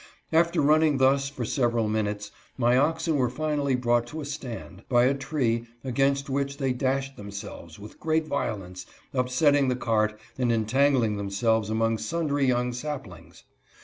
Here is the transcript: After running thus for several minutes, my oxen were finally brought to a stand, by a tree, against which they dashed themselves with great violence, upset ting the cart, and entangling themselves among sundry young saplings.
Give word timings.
After 0.33 0.61
running 0.63 0.97
thus 0.97 1.29
for 1.29 1.45
several 1.45 1.87
minutes, 1.87 2.31
my 2.57 2.75
oxen 2.75 3.17
were 3.17 3.29
finally 3.29 3.75
brought 3.75 4.07
to 4.07 4.19
a 4.19 4.25
stand, 4.25 4.81
by 4.89 5.03
a 5.05 5.13
tree, 5.13 5.67
against 5.83 6.27
which 6.27 6.57
they 6.57 6.73
dashed 6.73 7.17
themselves 7.17 7.77
with 7.77 7.99
great 7.99 8.25
violence, 8.25 8.87
upset 9.13 9.53
ting 9.53 9.67
the 9.67 9.75
cart, 9.75 10.19
and 10.39 10.51
entangling 10.51 11.17
themselves 11.17 11.69
among 11.69 11.99
sundry 11.99 12.47
young 12.47 12.73
saplings. 12.73 13.43